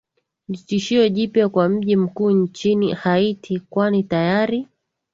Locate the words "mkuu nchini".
1.95-2.93